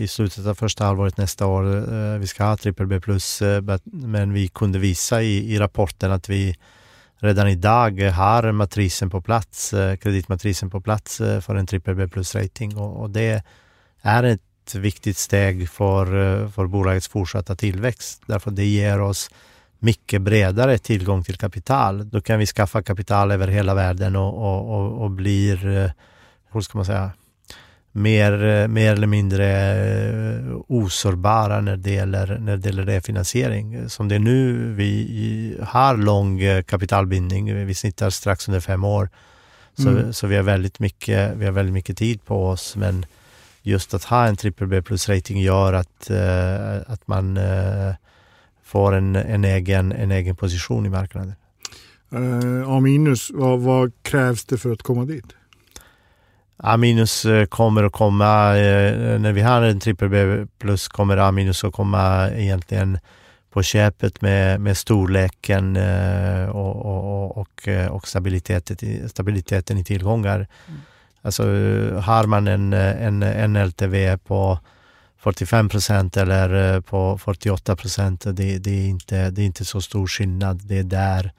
i 0.00 0.06
slutet 0.08 0.46
av 0.46 0.54
första 0.54 0.84
halvåret 0.84 1.16
nästa 1.16 1.46
år 1.46 2.18
vi 2.18 2.26
ska 2.26 2.44
ha 2.44 2.56
trippel 2.56 2.86
B 2.86 3.00
plus 3.00 3.42
men 3.84 4.32
vi 4.32 4.48
kunde 4.48 4.78
visa 4.78 5.22
i, 5.22 5.54
i 5.54 5.58
rapporten 5.58 6.12
att 6.12 6.28
vi 6.28 6.56
redan 7.20 7.48
idag 7.48 8.00
har 8.00 8.52
matrisen 8.52 9.10
på 9.10 9.20
plats, 9.20 9.72
eh, 9.72 9.96
kreditmatrisen 9.96 10.70
på 10.70 10.80
plats 10.80 11.20
eh, 11.20 11.40
för 11.40 11.54
en 11.54 11.66
trippel 11.66 11.94
B 11.94 12.08
plus 12.08 12.34
rating 12.34 12.76
och, 12.76 13.02
och, 13.02 13.10
det 13.10 13.42
är 14.02 14.22
ett 14.22 14.74
viktigt 14.74 15.16
steg 15.16 15.70
för, 15.70 16.04
eh, 16.04 16.50
för 16.50 16.66
bolagets 16.66 17.08
fortsatta 17.08 17.54
tillväxt 17.56 18.22
därför 18.26 18.50
det 18.50 18.64
ger 18.64 19.00
oss 19.00 19.30
mycket 19.78 20.22
bredare 20.22 20.78
tillgång 20.78 21.24
till 21.24 21.36
kapital. 21.36 22.10
Då 22.10 22.20
kan 22.20 22.38
vi 22.38 22.46
skaffa 22.46 22.82
kapital 22.82 23.30
över 23.30 23.48
hela 23.48 23.74
världen 23.74 24.16
och, 24.16 24.34
och, 24.34 24.78
och, 24.78 25.02
och 25.02 25.10
blir, 25.10 25.56
hur 26.52 26.60
ska 26.60 26.78
man 26.78 26.84
säga, 26.84 27.10
mer, 27.98 28.68
mer 28.68 28.92
eller 28.92 29.06
mindre 29.06 29.46
eh, 29.78 30.56
osårbara 30.68 31.60
när 31.60 31.76
det, 31.76 31.90
gäller, 31.90 32.38
när 32.38 32.56
det 32.56 32.68
gäller 32.68 32.82
refinansiering. 32.82 33.88
Som 33.88 34.08
det 34.08 34.14
är 34.14 34.18
nu, 34.18 34.72
vi 34.72 35.56
har 35.62 35.96
lång 35.96 36.40
eh, 36.40 36.62
kapitalbindning, 36.62 37.66
vi 37.66 37.74
snittar 37.74 38.10
strax 38.10 38.48
under 38.48 38.60
fem 38.60 38.84
år. 38.84 39.08
Så, 39.78 39.88
mm. 39.88 40.12
så 40.12 40.26
vi, 40.26 40.36
har 40.36 40.42
väldigt 40.42 40.78
mycket, 40.80 41.36
vi 41.36 41.44
har 41.44 41.52
väldigt 41.52 41.72
mycket 41.72 41.96
tid 41.96 42.24
på 42.24 42.48
oss 42.48 42.76
men 42.76 43.06
just 43.62 43.94
att 43.94 44.04
ha 44.04 44.26
en 44.26 44.36
trippel 44.36 44.66
B 44.66 44.82
plus 44.82 45.08
rating 45.08 45.40
gör 45.40 45.72
att, 45.72 46.10
att 46.86 47.08
man 47.08 47.38
får 48.68 48.94
en, 48.94 49.16
en, 49.16 49.44
egen, 49.44 49.92
en 49.92 50.10
egen 50.10 50.36
position 50.36 50.86
i 50.86 50.88
marknaden. 50.88 51.34
Uh, 52.12 52.70
A 52.70 52.80
minus, 52.80 53.30
vad, 53.34 53.60
vad 53.60 53.92
krävs 54.02 54.44
det 54.44 54.58
för 54.58 54.72
att 54.72 54.82
komma 54.82 55.04
dit? 55.04 55.26
A 56.56 56.76
minus 56.76 57.24
eh, 57.24 57.46
kommer 57.46 57.84
att 57.84 57.92
komma, 57.92 58.56
eh, 58.56 59.20
när 59.20 59.32
vi 59.32 59.40
har 59.40 59.62
en 59.62 59.80
trippel 59.80 60.08
B 60.08 60.46
plus 60.58 60.88
kommer 60.88 61.16
A 61.16 61.30
minus 61.32 61.64
att 61.64 61.72
komma 61.72 62.30
egentligen 62.30 62.98
på 63.50 63.62
köpet 63.62 64.20
med, 64.20 64.60
med 64.60 64.76
storleken 64.76 65.76
eh, 65.76 66.48
och, 66.48 66.76
och, 66.86 67.36
och, 67.38 67.68
och 67.90 68.08
stabiliteten, 68.08 69.08
stabiliteten 69.08 69.78
i 69.78 69.84
tillgångar. 69.84 70.36
Mm. 70.36 70.80
Alltså 71.22 71.42
har 72.00 72.26
man 72.26 72.48
en, 72.48 72.72
en, 72.72 73.22
en 73.22 73.66
LTV 73.66 74.16
på 74.16 74.58
45 75.18 75.68
procent 75.68 76.16
eller 76.16 76.80
på 76.80 77.18
48 77.18 77.76
procent, 77.76 78.24
det, 78.24 78.58
det, 78.58 78.70
är 78.70 78.88
inte, 78.88 79.30
det 79.30 79.42
är 79.42 79.46
inte 79.46 79.64
så 79.64 79.80
stor 79.80 80.06
skillnad. 80.06 80.60
Det 80.64 80.78
är 80.78 80.84
där 80.84 81.32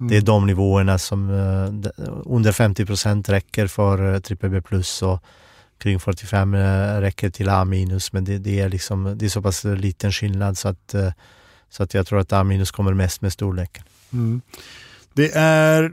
Mm. 0.00 0.10
Det 0.10 0.16
är 0.16 0.22
de 0.22 0.46
nivåerna 0.46 0.98
som 0.98 1.30
uh, 1.30 1.90
under 2.24 2.52
50 2.52 2.86
procent 2.86 3.28
räcker 3.28 3.66
för 3.66 4.20
trippel 4.20 4.50
B 4.50 4.60
plus 4.60 5.02
och 5.02 5.22
kring 5.78 6.00
45 6.00 6.54
uh, 6.54 6.60
eh, 6.60 7.00
räcker 7.00 7.30
till 7.30 7.48
A 7.48 7.64
minus 7.64 8.12
men 8.12 8.24
det, 8.24 8.38
det, 8.38 8.60
är 8.60 8.68
liksom, 8.68 9.18
det 9.18 9.24
är 9.24 9.28
så 9.28 9.42
pass 9.42 9.64
liten 9.64 10.12
skillnad 10.12 10.58
så 10.58 10.68
att, 10.68 10.94
så 11.68 11.82
att 11.82 11.94
jag 11.94 12.06
tror 12.06 12.18
att 12.18 12.32
A 12.32 12.44
minus 12.44 12.70
kommer 12.70 12.94
mest 12.94 13.22
med 13.22 13.32
storleken. 13.32 13.84
Mm. 14.12 14.40
Det 15.12 15.36
är 15.36 15.92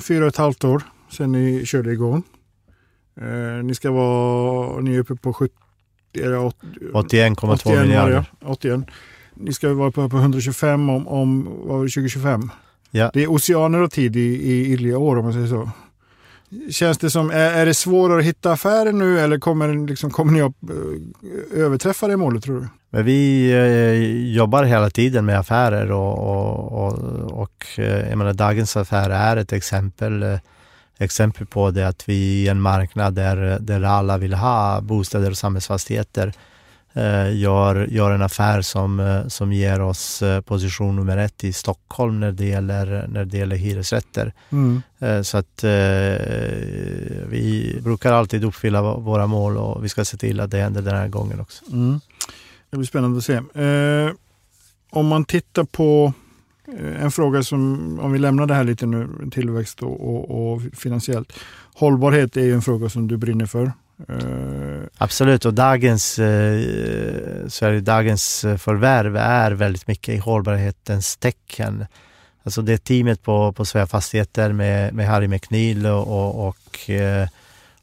fyra 0.00 0.24
och 0.24 0.28
ett 0.28 0.36
halvt 0.36 0.64
år 0.64 0.82
sedan 1.10 1.32
ni 1.32 1.66
körde 1.66 1.92
igång. 1.92 2.22
Eh, 3.20 3.64
ni 3.64 3.74
ska 3.74 3.90
vara, 3.90 4.80
ni 4.80 4.94
är 4.94 4.98
uppe 4.98 5.16
på 5.16 5.32
81,2 6.12 7.82
miljarder. 7.82 8.24
81. 8.44 8.80
Ni 9.34 9.52
ska 9.52 9.74
vara 9.74 9.90
på 9.90 10.16
125 10.16 10.90
om, 10.90 11.08
om 11.08 11.44
vad 11.44 11.78
var 11.78 11.84
det, 11.84 11.90
2025. 11.90 12.50
Ja. 12.90 13.10
Det 13.14 13.22
är 13.22 13.30
oceaner 13.30 13.78
av 13.78 13.88
tid 13.88 14.16
i, 14.16 14.20
i 14.20 14.72
Ilja 14.72 14.98
år 14.98 15.18
om 15.18 15.24
man 15.24 15.32
säger 15.32 15.46
så. 15.46 15.70
Känns 16.70 16.98
det 16.98 17.10
som, 17.10 17.30
är, 17.30 17.34
är 17.34 17.66
det 17.66 17.74
svårare 17.74 18.18
att 18.18 18.24
hitta 18.24 18.52
affärer 18.52 18.92
nu 18.92 19.20
eller 19.20 19.38
kommer, 19.38 19.86
liksom, 19.88 20.10
kommer 20.10 20.32
ni 20.32 20.40
att 20.40 20.52
uh, 20.70 21.60
överträffa 21.64 22.08
det 22.08 22.16
målet 22.16 22.44
tror 22.44 22.60
du? 22.60 22.68
Men 22.90 23.04
vi 23.04 23.50
eh, 23.52 24.34
jobbar 24.36 24.64
hela 24.64 24.90
tiden 24.90 25.24
med 25.24 25.38
affärer 25.38 25.92
och, 25.92 26.18
och, 26.18 26.84
och, 26.84 26.92
och 27.42 27.66
eh, 27.78 28.08
jag 28.08 28.18
menar, 28.18 28.32
dagens 28.32 28.76
affär 28.76 29.10
är 29.10 29.36
ett 29.36 29.52
exempel, 29.52 30.22
eh, 30.22 30.38
exempel 31.04 31.46
på 31.46 31.70
det 31.70 31.88
att 31.88 32.08
vi 32.08 32.14
i 32.14 32.48
en 32.48 32.60
marknad 32.60 33.14
där, 33.14 33.58
där 33.60 33.82
alla 33.82 34.18
vill 34.18 34.34
ha 34.34 34.80
bostäder 34.80 35.30
och 35.30 35.38
samhällsfastigheter 35.38 36.32
Eh, 36.94 37.36
gör, 37.36 37.86
gör 37.86 38.10
en 38.10 38.22
affär 38.22 38.62
som, 38.62 39.00
eh, 39.00 39.28
som 39.28 39.52
ger 39.52 39.80
oss 39.80 40.22
eh, 40.22 40.40
position 40.40 40.96
nummer 40.96 41.16
ett 41.16 41.44
i 41.44 41.52
Stockholm 41.52 42.20
när 42.20 42.32
det 42.32 42.46
gäller, 42.46 43.06
när 43.08 43.24
det 43.24 43.38
gäller 43.38 43.56
hyresrätter. 43.56 44.32
Mm. 44.50 44.82
Så 45.24 45.38
att 45.38 45.64
vi 47.28 47.76
brukar 47.82 48.12
alltid 48.12 48.44
uppfylla 48.44 48.82
våra 48.82 49.26
mål 49.26 49.56
och 49.56 49.84
vi 49.84 49.88
ska 49.88 50.04
se 50.04 50.16
till 50.16 50.40
att 50.40 50.50
det 50.50 50.58
händer 50.58 50.82
den 50.82 50.96
här 50.96 51.08
gången 51.08 51.40
också. 51.40 51.64
Mm. 51.72 52.00
Det 52.70 52.76
blir 52.76 52.86
spännande 52.86 53.18
att 53.18 53.24
se. 53.24 53.34
Eh, 53.34 54.12
om 54.90 55.06
man 55.06 55.24
tittar 55.24 55.64
på 55.64 56.12
Eh, 56.68 57.04
en 57.04 57.10
fråga 57.10 57.42
som, 57.42 57.98
om 58.00 58.12
vi 58.12 58.18
lämnar 58.18 58.46
det 58.46 58.54
här 58.54 58.64
lite 58.64 58.86
nu, 58.86 59.08
tillväxt 59.30 59.82
och, 59.82 60.00
och, 60.00 60.52
och 60.52 60.62
finansiellt. 60.72 61.32
Hållbarhet 61.74 62.36
är 62.36 62.44
ju 62.44 62.54
en 62.54 62.62
fråga 62.62 62.88
som 62.88 63.08
du 63.08 63.16
brinner 63.16 63.46
för. 63.46 63.72
Eh, 64.08 64.82
Absolut, 64.98 65.44
och 65.44 65.54
dagens, 65.54 66.18
eh, 66.18 66.60
så 67.48 67.66
är 67.66 67.72
det, 67.72 67.80
dagens 67.80 68.40
förvärv 68.58 69.16
är 69.16 69.50
väldigt 69.50 69.86
mycket 69.86 70.14
i 70.14 70.18
hållbarhetens 70.18 71.16
tecken. 71.16 71.86
Alltså 72.44 72.62
det 72.62 72.84
teamet 72.84 73.22
på, 73.22 73.52
på 73.52 73.64
Svea 73.64 73.86
Fastigheter 73.86 74.52
med, 74.52 74.94
med 74.94 75.06
Harry 75.06 75.28
McNeil 75.28 75.86
och, 75.86 76.46
och, 76.46 76.56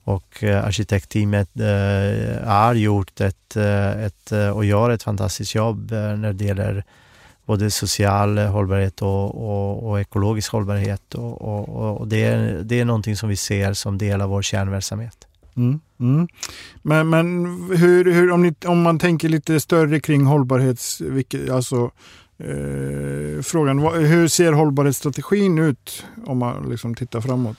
och 0.03 0.43
arkitektteamet 0.43 1.49
har 2.45 2.73
gjort 2.73 3.21
ett, 3.21 3.55
ett, 3.55 4.31
och 4.53 4.65
gör 4.65 4.89
ett 4.89 5.03
fantastiskt 5.03 5.55
jobb 5.55 5.91
när 5.91 6.33
det 6.33 6.45
gäller 6.45 6.83
både 7.49 7.71
social 7.71 8.37
hållbarhet 8.37 9.01
och, 9.01 9.49
och, 9.49 9.89
och 9.89 9.99
ekologisk 9.99 10.51
hållbarhet. 10.51 11.15
Och, 11.15 12.01
och, 12.01 12.07
det, 12.07 12.23
är, 12.23 12.61
det 12.63 12.79
är 12.79 12.85
någonting 12.85 13.15
som 13.15 13.29
vi 13.29 13.35
ser 13.35 13.73
som 13.73 13.97
del 13.97 14.21
av 14.21 14.29
vår 14.29 14.41
kärnverksamhet. 14.41 15.27
Mm, 15.57 15.79
mm. 15.99 16.27
Men, 16.81 17.09
men 17.09 17.45
hur, 17.77 18.13
hur, 18.13 18.31
om, 18.31 18.43
ni, 18.43 18.53
om 18.65 18.81
man 18.81 18.99
tänker 18.99 19.29
lite 19.29 19.59
större 19.59 19.99
kring 19.99 20.25
hållbarhets... 20.25 21.01
Alltså, 21.51 21.91
eh, 22.37 23.41
frågan, 23.43 23.79
hur 23.79 24.27
ser 24.27 24.51
hållbarhetsstrategin 24.51 25.59
ut 25.59 26.05
om 26.25 26.37
man 26.37 26.69
liksom 26.69 26.95
tittar 26.95 27.21
framåt? 27.21 27.57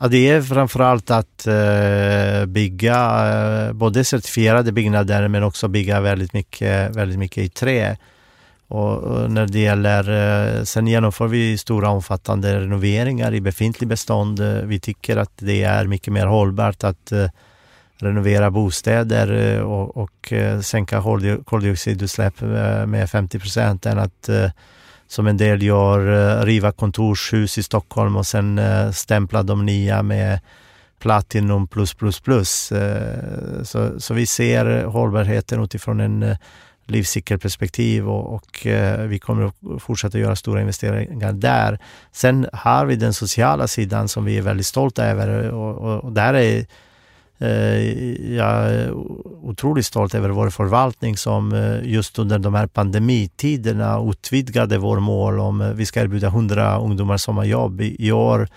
Ja, 0.00 0.08
det 0.08 0.28
är 0.28 0.42
framförallt 0.42 1.10
att 1.10 1.46
eh, 1.46 2.46
bygga 2.46 2.96
eh, 3.32 3.72
både 3.72 4.04
certifierade 4.04 4.72
byggnader 4.72 5.28
men 5.28 5.42
också 5.42 5.68
bygga 5.68 6.00
väldigt 6.00 6.32
mycket, 6.32 6.96
väldigt 6.96 7.18
mycket 7.18 7.44
i 7.44 7.48
trä. 7.48 7.96
Och, 8.72 9.30
när 9.30 9.46
det 9.46 9.58
gäller, 9.58 10.10
eh, 10.58 10.64
sen 10.64 10.86
genomför 10.86 11.26
vi 11.26 11.58
stora 11.58 11.88
omfattande 11.88 12.60
renoveringar 12.60 13.34
i 13.34 13.40
befintlig 13.40 13.88
bestånd. 13.88 14.40
Eh, 14.40 14.52
vi 14.52 14.80
tycker 14.80 15.16
att 15.16 15.32
det 15.36 15.62
är 15.62 15.86
mycket 15.86 16.12
mer 16.12 16.26
hållbart 16.26 16.84
att 16.84 17.12
eh, 17.12 17.26
renovera 17.96 18.50
bostäder 18.50 19.60
och, 19.62 19.96
och 19.96 20.32
sänka 20.62 21.02
koldioxidutsläpp 21.44 22.40
med 22.86 23.10
50 23.10 23.38
procent 23.38 23.86
än 23.86 23.98
att 23.98 24.30
som 25.06 25.26
en 25.26 25.36
del 25.36 25.62
gör, 25.62 26.46
riva 26.46 26.72
kontorshus 26.72 27.58
i 27.58 27.62
Stockholm 27.62 28.16
och 28.16 28.26
sen 28.26 28.60
stämpla 28.92 29.42
de 29.42 29.66
nya 29.66 30.02
med 30.02 30.40
Platinum 30.98 31.66
plus 31.68 31.94
plus 31.94 32.20
plus. 32.20 32.72
Så, 33.62 34.00
så 34.00 34.14
vi 34.14 34.26
ser 34.26 34.84
hållbarheten 34.84 35.64
utifrån 35.64 36.00
en 36.00 36.36
livscykelperspektiv 36.86 38.08
och, 38.08 38.34
och 38.34 38.66
eh, 38.66 39.06
vi 39.06 39.18
kommer 39.18 39.44
att 39.44 39.82
fortsätta 39.82 40.18
göra 40.18 40.36
stora 40.36 40.60
investeringar 40.60 41.32
där. 41.32 41.78
Sen 42.12 42.46
har 42.52 42.86
vi 42.86 42.96
den 42.96 43.14
sociala 43.14 43.68
sidan 43.68 44.08
som 44.08 44.24
vi 44.24 44.38
är 44.38 44.42
väldigt 44.42 44.66
stolta 44.66 45.04
över 45.04 45.50
och, 45.50 45.78
och, 45.78 46.04
och 46.04 46.12
där 46.12 46.34
är 46.34 46.66
eh, 47.38 48.34
jag 48.36 48.48
är 48.48 48.92
otroligt 49.42 49.86
stolt 49.86 50.14
över 50.14 50.28
vår 50.28 50.50
förvaltning 50.50 51.16
som 51.16 51.52
eh, 51.52 51.92
just 51.92 52.18
under 52.18 52.38
de 52.38 52.54
här 52.54 52.66
pandemitiderna 52.66 54.10
utvidgade 54.10 54.78
vår 54.78 55.00
mål 55.00 55.40
om 55.40 55.60
eh, 55.60 55.68
vi 55.68 55.86
ska 55.86 56.00
erbjuda 56.00 56.26
100 56.26 56.78
ungdomar 56.78 57.16
sommarjobb. 57.16 57.80
I, 57.80 57.96
i 57.98 58.12
år 58.12 58.48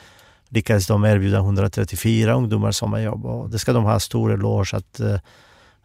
lyckades 0.49 0.87
de 0.87 1.05
erbjuda 1.05 1.37
134 1.37 2.33
ungdomar 2.33 2.71
sommarjobb 2.71 3.25
och 3.25 3.49
det 3.49 3.59
ska 3.59 3.73
de 3.73 3.83
ha 3.83 3.99
stor 3.99 4.33
eloge 4.33 4.77
att 4.77 4.99
eh, 4.99 5.17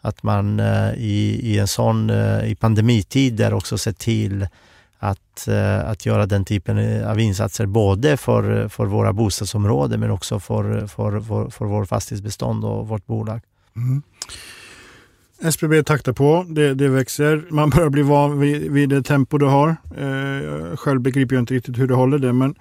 att 0.01 0.23
man 0.23 0.61
eh, 0.61 0.93
i, 0.97 1.41
i 1.43 1.59
en 1.59 1.69
sån, 1.69 2.11
eh, 2.11 2.51
i 2.51 2.55
pandemitider 2.55 3.55
också 3.55 3.79
ser 3.79 3.93
till 3.93 4.47
att, 4.99 5.49
eh, 5.49 5.89
att 5.91 6.07
göra 6.07 6.27
den 6.27 6.45
typen 6.45 7.05
av 7.05 7.21
insatser 7.21 7.67
både 7.67 8.17
för, 8.17 8.69
för 8.69 8.87
våra 8.87 9.13
bostadsområden 9.13 10.01
men 10.01 10.11
också 10.11 10.41
för, 10.41 10.87
för, 10.87 11.21
för, 11.21 11.51
för 11.51 11.65
vår 11.65 11.85
fastighetsbestånd 11.85 12.65
och 12.65 12.89
vårt 12.89 13.07
bolag. 13.07 13.41
Mm. 13.77 14.03
SBB 15.43 15.83
taktar 15.83 16.13
på, 16.13 16.47
det, 16.49 16.75
det, 16.75 16.89
växer. 16.89 17.45
Man 17.51 17.71
börjar 17.71 17.91
bli 17.91 18.03
van 18.03 18.41
vid, 18.41 18.73
vid 18.73 18.89
det 18.89 19.03
tempo 19.03 19.39
du 19.39 19.47
har. 19.47 19.69
Eh, 19.97 20.77
själv 20.77 21.01
begriper 21.01 21.35
jag 21.35 21.43
inte 21.43 21.55
riktigt 21.55 21.79
hur 21.79 21.87
du 21.87 21.95
håller 21.95 22.19
det, 22.19 22.33
men 22.33 22.55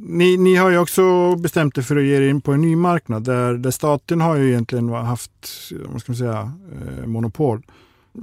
ni, 0.00 0.36
ni 0.36 0.56
har 0.56 0.70
ju 0.70 0.78
också 0.78 1.34
bestämt 1.36 1.78
er 1.78 1.82
för 1.82 1.96
att 1.96 2.02
ge 2.02 2.16
er 2.16 2.22
in 2.22 2.40
på 2.40 2.52
en 2.52 2.60
ny 2.60 2.76
marknad 2.76 3.24
där, 3.24 3.54
där 3.54 3.70
staten 3.70 4.20
har 4.20 4.36
ju 4.36 4.48
egentligen 4.48 4.88
haft, 4.88 5.30
vad 5.84 6.00
ska 6.00 6.12
man 6.12 6.16
säga, 6.16 6.52
eh, 6.72 7.06
monopol. 7.06 7.62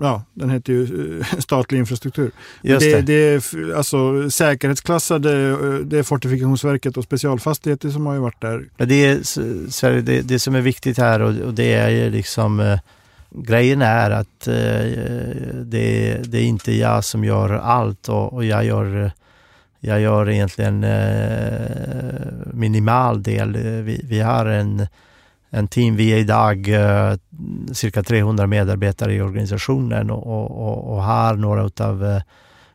Ja, 0.01 0.24
den 0.34 0.50
heter 0.50 0.74
ju 0.74 1.20
eh, 1.20 1.39
statlig 1.39 1.79
infrastruktur. 1.79 2.32
Det, 2.62 2.79
det. 2.79 3.01
det 3.01 3.13
är 3.13 3.74
alltså 3.75 4.29
säkerhetsklassade, 4.29 5.50
eh, 5.50 5.74
det 5.74 6.00
är 6.00 6.03
Fortifikationsverket 6.03 6.98
och 6.98 7.03
Specialfastigheter 7.03 7.89
som 7.89 8.05
har 8.05 8.13
ju 8.13 8.20
varit 8.20 8.41
där. 8.41 8.70
Men 8.77 8.89
det, 8.89 9.05
är, 9.05 10.01
det, 10.01 10.22
det, 10.22 10.39
som 10.39 10.55
är 10.55 10.62
viktigt 10.62 10.98
här 10.98 11.22
och, 11.22 11.36
och 11.36 11.53
det 11.53 11.74
är 11.74 11.89
ju 11.89 12.10
liksom 12.10 12.77
grejen 13.29 13.82
är 13.82 14.12
att 14.12 14.39
det, 15.65 16.22
det 16.25 16.38
är 16.38 16.44
inte 16.44 16.72
jag 16.72 17.03
som 17.03 17.24
gör 17.24 17.50
allt 17.50 18.10
och, 18.10 18.34
och 18.34 18.46
jag 18.46 18.65
gör 18.65 19.12
jag 19.86 20.01
gör 20.01 20.30
egentligen 20.30 20.84
eh, 20.84 22.54
minimal 22.54 23.24
del. 23.24 23.56
Eh, 23.56 23.62
vi, 23.62 24.01
vi 24.04 24.20
har 24.20 24.46
en, 24.46 24.88
en 25.50 25.68
team, 25.68 25.96
vi 25.96 26.13
är 26.13 26.18
idag 26.18 26.68
eh, 26.68 27.18
cirka 27.74 28.04
300 28.04 28.48
medarbetare 28.48 29.13
i 29.13 29.22
organisationen 29.22 30.12
och, 30.12 30.27
och, 30.27 30.94
och 30.94 31.04
har 31.04 31.36
några 31.36 31.65
utav 31.65 32.06
eh, 32.06 32.22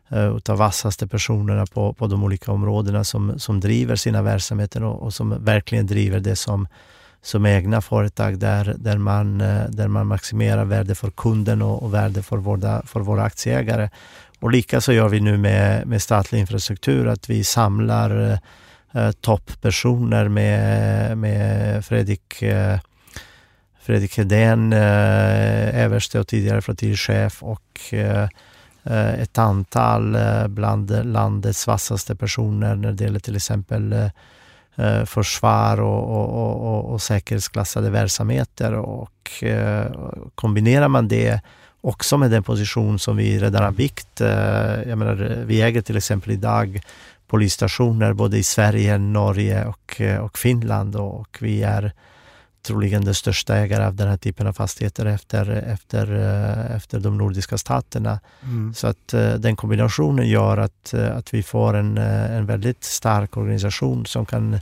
eh, 0.09 0.37
utav 0.37 0.59
vassaste 0.59 1.07
personerna 1.07 1.67
på, 1.67 1.93
på 1.93 2.07
de 2.07 2.25
olika 2.25 2.53
områdena 2.53 3.05
som, 3.05 3.39
som 3.39 3.61
driver 3.61 3.97
sina 3.97 4.23
verksamheter 4.23 4.83
och, 4.83 5.03
och 5.03 5.15
som 5.15 5.45
verkligen 5.45 5.87
driver 5.87 6.21
det 6.21 6.37
som, 6.37 6.69
som 7.23 7.47
egna 7.47 7.81
företag 7.81 8.39
där, 8.39 8.75
där, 8.79 8.99
man, 8.99 9.39
där 9.69 9.89
man 9.89 10.07
maximerar 10.07 10.65
värde 10.65 10.95
för 10.95 11.11
kunden 11.11 11.63
och, 11.63 11.83
och 11.83 11.95
värde 11.95 12.23
för 12.23 12.37
våra, 12.37 12.83
för 12.83 13.01
våra 13.01 13.23
aktieägare. 13.23 13.91
Och 14.41 14.51
likaså 14.51 14.93
gör 14.93 15.09
vi 15.09 15.21
nu 15.21 15.39
med, 15.39 15.87
med 15.87 16.03
statlig 16.03 16.41
infrastruktur 16.41 17.07
att 17.07 17.31
vi 17.31 17.45
samlar 17.45 18.31
eh, 18.31 18.39
eh 19.03 19.11
topppersoner 19.13 20.29
med, 20.29 21.19
med 21.19 21.85
Fredrik, 21.85 22.43
eh, 22.43 22.79
Fredrik 23.81 24.17
Hedén, 24.19 24.73
eh, 24.73 25.85
överste 25.85 26.21
och 26.21 26.27
tidigare 26.27 26.63
flottiljchef 26.63 27.43
och 27.43 27.81
eh, 27.93 28.29
eh 28.85 29.21
ett 29.21 29.39
antal 29.39 30.15
eh, 30.15 30.49
bland 30.49 31.07
landets 31.13 31.67
vassaste 31.67 32.17
personer 32.17 32.75
när 32.75 32.93
det 32.93 33.05
gäller 33.05 33.21
till 33.21 33.37
exempel 33.37 33.93
eh, 34.77 35.05
försvar 35.05 35.81
och, 35.81 36.05
och, 36.05 36.55
och, 36.55 36.93
och 36.93 37.03
säkerhetsklassade 37.03 37.91
verksamheter. 37.91 38.73
Och 38.73 39.45
eh, 39.45 39.93
kombinerar 40.35 40.89
man 40.89 41.09
det 41.09 41.41
också 41.81 42.19
med 42.19 42.31
den 42.31 42.43
position 42.43 42.99
som 42.99 43.17
vi 43.17 43.39
redan 43.39 43.65
har 43.65 43.71
byggt. 43.71 44.21
Jag 44.87 44.99
menar, 44.99 45.45
vi 45.47 45.63
äger 45.63 45.83
till 45.83 45.97
exempel 45.97 46.33
idag 46.33 46.81
polisstationer 47.27 48.13
både 48.13 48.39
i 48.39 48.43
Sverige, 48.43 48.99
Norge 48.99 49.67
och, 49.67 50.01
och 50.21 50.39
Finland 50.39 50.97
och 50.97 51.39
vi 51.41 51.63
är 51.63 51.93
troligen 52.63 53.05
den 53.05 53.15
största 53.15 53.57
ägare 53.57 53.85
av 53.87 53.95
den 53.95 54.09
här 54.09 54.17
typen 54.17 54.47
av 54.47 54.53
fastigheter 54.53 55.07
efter, 55.07 55.51
efter, 55.51 56.13
efter 56.77 57.01
de 57.01 57.19
nordiska 57.19 57.59
staterna. 57.59 58.21
Mm. 58.43 58.75
Så 58.75 58.87
att 58.87 59.09
den 59.39 59.57
kombinationen 59.57 60.29
gör 60.29 60.57
att, 60.57 60.95
att 60.95 61.35
vi 61.35 61.43
får 61.43 61.77
en, 61.77 61.99
en 61.99 62.47
väldigt 62.47 62.85
stark 62.85 63.37
organisation 63.37 64.07
som 64.07 64.27
kan 64.27 64.61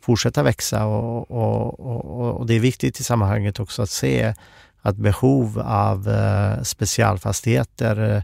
fortsätta 0.00 0.42
växa 0.42 0.86
och, 0.86 1.30
och, 1.30 1.80
och, 1.80 2.40
och 2.40 2.46
det 2.46 2.54
är 2.54 2.60
viktigt 2.60 3.00
i 3.00 3.04
sammanhanget 3.04 3.60
också 3.60 3.82
att 3.82 3.90
se 3.90 4.34
att 4.82 4.96
behov 4.96 5.58
av 5.64 6.08
eh, 6.08 6.62
specialfastigheter, 6.62 8.16
eh, 8.16 8.22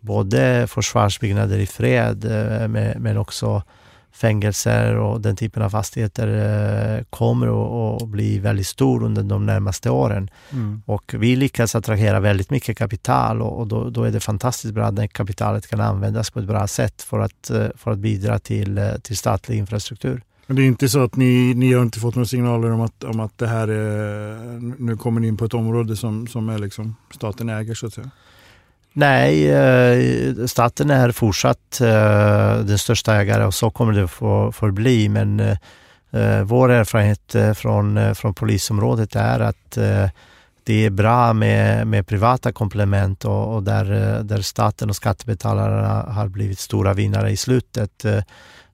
både 0.00 0.66
försvarsbyggnader 0.66 1.58
i 1.58 1.66
fred 1.66 2.24
eh, 2.24 2.68
men 2.98 3.16
också 3.16 3.62
fängelser 4.14 4.96
och 4.96 5.20
den 5.20 5.36
typen 5.36 5.62
av 5.62 5.70
fastigheter 5.70 7.04
kommer 7.10 7.46
att 7.96 8.08
bli 8.08 8.38
väldigt 8.38 8.66
stor 8.66 9.04
under 9.04 9.22
de 9.22 9.46
närmaste 9.46 9.90
åren. 9.90 10.30
Mm. 10.50 10.82
Och 10.86 11.14
vi 11.18 11.36
lyckas 11.36 11.74
attrahera 11.74 12.20
väldigt 12.20 12.50
mycket 12.50 12.78
kapital 12.78 13.42
och 13.42 13.66
då, 13.66 13.90
då, 13.90 14.04
är 14.04 14.10
det 14.10 14.20
fantastiskt 14.20 14.74
bra 14.74 14.84
att 14.84 14.96
det 14.96 15.08
kapitalet 15.08 15.66
kan 15.66 15.80
användas 15.80 16.30
på 16.30 16.38
ett 16.38 16.46
bra 16.46 16.66
sätt 16.66 17.02
för 17.02 17.18
att, 17.20 17.50
för 17.76 17.90
att 17.90 17.98
bidra 17.98 18.38
till, 18.38 18.80
till 19.02 19.16
statlig 19.16 19.58
infrastruktur. 19.58 20.22
Men 20.46 20.56
det 20.56 20.62
är 20.62 20.66
inte 20.66 20.88
så 20.88 21.04
att 21.04 21.16
ni, 21.16 21.54
ni 21.54 21.72
har 21.72 21.82
inte 21.82 22.00
fått 22.00 22.14
några 22.14 22.26
signaler 22.26 22.70
om 22.70 22.80
att, 22.80 23.04
om 23.04 23.20
att 23.20 23.38
det 23.38 23.46
här 23.46 23.68
är, 23.68 24.36
nu 24.82 24.96
kommer 24.96 25.20
ni 25.20 25.28
in 25.28 25.36
på 25.36 25.44
ett 25.44 25.54
område 25.54 25.96
som, 25.96 26.26
som 26.26 26.48
är 26.48 26.58
liksom 26.58 26.96
staten 27.10 27.48
äger 27.48 27.74
så 27.74 27.86
att 27.86 27.94
säga? 27.94 28.10
Nej, 28.92 29.50
eh, 29.50 30.46
staten 30.46 30.90
är 30.90 31.10
fortsatt 31.10 31.80
eh, 31.80 32.58
den 32.58 32.78
största 32.78 33.14
ägaren 33.14 33.46
och 33.46 33.54
så 33.54 33.70
kommer 33.70 33.92
det 33.92 34.08
få 34.08 34.52
förbli. 34.52 35.08
Men 35.08 35.40
eh, 35.40 36.42
vår 36.44 36.70
erfarenhet 36.70 37.36
från, 37.58 38.14
från 38.14 38.34
polisområdet 38.34 39.16
är 39.16 39.40
att 39.40 39.78
det 40.64 40.86
är 40.86 40.90
bra 40.90 41.32
med, 41.32 41.86
med 41.86 42.06
privata 42.06 42.52
komplement 42.52 43.24
och, 43.24 43.54
och 43.54 43.62
där, 43.62 43.84
där 44.22 44.42
staten 44.42 44.90
och 44.90 44.96
skattebetalarna 44.96 46.12
har 46.12 46.28
blivit 46.28 46.58
stora 46.58 46.94
vinnare 46.94 47.30
i 47.30 47.36
slutet. 47.36 48.04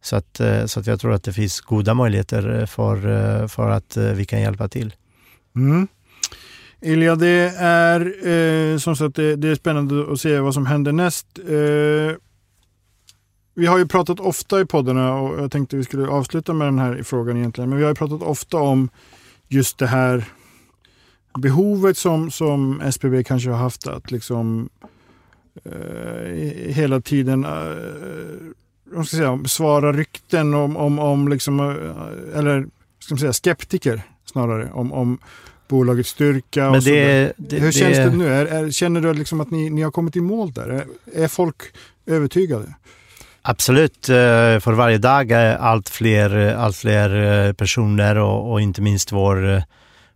Så 0.00 0.16
att, 0.16 0.40
eh, 0.40 0.66
så 0.66 0.80
att 0.80 0.87
jag 0.87 1.00
tror 1.00 1.12
att 1.12 1.24
det 1.24 1.32
finns 1.32 1.61
goda 1.61 1.94
möjligheter 1.94 2.61
eh, 2.61 2.66
för, 2.66 2.96
eh, 2.96 3.46
för 3.46 3.70
att 3.70 3.96
vi 3.96 4.24
kan 4.24 4.40
hjälpa 4.40 4.68
till. 4.68 4.94
Mm. 5.56 5.88
Ilja, 6.80 7.16
det 7.16 7.54
är 7.58 8.28
eh, 8.28 8.78
som 8.78 8.96
sagt 8.96 9.14
det, 9.14 9.37
det, 9.37 9.48
är 9.48 9.54
spännande 9.54 10.12
att 10.12 10.20
se 10.20 10.38
vad 10.38 10.54
som 10.54 10.66
händer 10.66 10.92
näst. 10.92 11.26
Eh, 11.38 12.16
vi 13.54 13.66
har 13.66 13.78
ju 13.78 13.87
pratat 13.87 14.20
ofta 14.20 14.61
i 14.61 14.66
poddarna 14.66 15.14
och 15.14 15.42
jag 15.42 15.52
tänkte 15.52 15.76
vi 15.76 15.84
skulle 15.84 16.08
avsluta 16.08 16.52
med 16.52 16.66
den 16.66 16.78
här 16.78 17.02
frågan 17.02 17.37
egentligen. 17.37 17.70
Men 17.70 17.78
vi 17.78 17.84
har 17.84 17.90
ju 17.90 17.94
pratat 17.94 18.22
ofta 18.22 18.56
om 18.56 18.90
just 19.48 19.78
det 19.78 19.87
här 19.87 20.24
behovet 21.38 21.98
som, 21.98 22.30
som 22.30 22.82
SPB 22.92 23.24
kanske 23.24 23.50
har 23.50 23.58
haft 23.58 23.87
att 23.87 24.11
liksom 24.11 24.68
eh, 25.64 26.32
hela 26.72 27.00
tiden 27.00 27.44
eh, 27.44 27.50
vad 28.92 29.07
ska 29.07 29.16
säga, 29.16 29.40
svara 29.46 29.92
rykten 29.92 30.55
om, 30.55 30.77
om, 30.77 30.98
om 30.98 31.29
liksom, 31.29 31.61
eh, 31.61 32.38
eller 32.38 32.66
ska 32.98 33.14
man 33.14 33.18
säga, 33.18 33.33
skeptiker 33.33 34.03
snarare, 34.24 34.70
om, 34.72 34.92
om 34.92 35.18
bolagets 35.68 36.11
styrka. 36.11 36.70
och 36.70 36.83
det, 36.83 37.33
det, 37.37 37.57
Hur 37.59 37.72
känns 37.72 37.96
det, 37.96 38.05
det 38.05 38.16
nu? 38.16 38.29
Är, 38.29 38.46
är, 38.46 38.70
känner 38.70 39.01
du 39.01 39.14
liksom 39.14 39.40
att 39.40 39.51
ni, 39.51 39.70
ni 39.70 39.83
har 39.83 39.90
kommit 39.90 40.16
i 40.16 40.20
mål 40.20 40.53
där? 40.53 40.68
Är, 40.68 40.85
är 41.24 41.29
folk 41.29 41.62
övertygade? 42.07 42.74
Absolut. 43.42 44.09
Eh, 44.09 44.14
för 44.61 44.72
varje 44.72 44.98
dag 44.98 45.31
är 45.31 45.57
allt 45.57 45.88
fler, 45.88 46.55
allt 46.55 46.77
fler 46.77 47.46
eh, 47.46 47.53
personer 47.53 48.16
och, 48.16 48.53
och 48.53 48.61
inte 48.61 48.83
minst 48.83 49.12
vår 49.12 49.62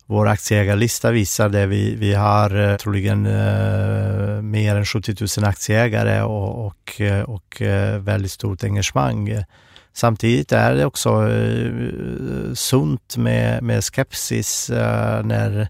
vår 0.07 0.29
aktieägarlista 0.29 1.11
visar 1.11 1.49
det. 1.49 1.67
Vi, 1.67 1.95
vi 1.95 2.15
har 2.15 2.71
eh, 2.71 2.77
troligen 2.77 3.27
eh, 3.27 4.43
mer 4.43 4.77
än 4.77 4.85
70 4.85 5.41
000 5.41 5.49
aktieägare 5.49 6.23
och, 6.23 6.67
och, 6.67 7.01
eh, 7.01 7.23
och 7.23 7.62
eh, 7.62 7.99
väldigt 7.99 8.33
stort 8.33 8.65
engagemang. 8.65 9.45
Samtidigt 9.93 10.53
är 10.53 10.75
det 10.75 10.85
också 10.85 11.31
eh, 11.31 12.55
sunt 12.55 13.17
med, 13.17 13.62
med 13.62 13.85
skepsis 13.85 14.71
eh, 14.71 15.25
när 15.25 15.69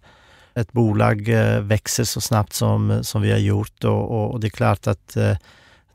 ett 0.55 0.73
bolag 0.73 1.29
eh, 1.29 1.61
växer 1.61 2.05
så 2.05 2.21
snabbt 2.21 2.53
som, 2.53 3.05
som 3.05 3.23
vi 3.23 3.31
har 3.31 3.39
gjort 3.39 3.85
och, 3.85 4.11
och, 4.11 4.31
och 4.31 4.41
det 4.41 4.47
är 4.47 4.51
klart 4.51 4.87
att 4.87 5.17
eh, 5.17 5.37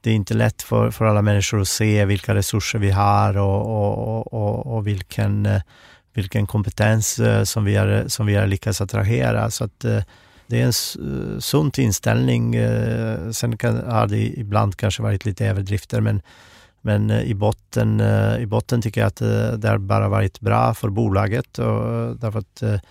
det 0.02 0.10
är 0.10 0.16
inte 0.16 0.34
lätt 0.34 0.62
för, 0.62 0.92
för 0.92 1.06
alla 1.06 1.22
människor 1.22 1.62
att 1.62 1.68
se 1.68 2.06
vilka 2.06 2.36
resurser 2.36 2.80
vi 2.80 2.92
har 2.92 3.38
och, 3.38 4.34
och, 4.34 4.76
och 4.76 4.88
vilken 4.88 5.46
eh, 5.46 5.62
vilken 6.18 6.48
kompetens 6.48 7.20
eh, 7.20 7.44
som 7.44 7.66
vi 7.66 7.76
har, 7.76 8.04
som 8.08 8.26
vi 8.26 8.36
har 8.36 8.48
lyckats 8.48 8.82
attrahera. 8.82 9.52
Så 9.52 9.64
att, 9.64 9.86
eh, 9.86 10.04
det 10.48 10.62
är 10.62 10.66
en 10.66 10.74
sunt 10.74 11.34
eh, 11.34 11.40
sund 11.40 11.80
inställning. 11.80 12.56
Sen 13.34 13.58
kan, 13.58 13.92
har 13.92 14.08
det 14.08 14.40
ibland 14.40 14.76
kanske 14.76 15.04
varit 15.04 15.26
lite 15.26 15.46
överdrifter 15.46 16.02
men, 16.02 16.22
men 16.82 17.12
i, 17.12 17.34
botten, 17.34 18.02
i 18.40 18.46
botten 18.46 18.82
tycker 18.82 19.02
jag 19.02 19.08
att 19.08 19.62
det 19.62 19.70
har 19.70 19.78
bara 19.78 20.10
varit 20.10 20.40
bra 20.40 20.74
för 20.74 20.90
bolaget 20.90 21.60
och 21.60 22.16
därför 22.18 22.40
att 22.40 22.82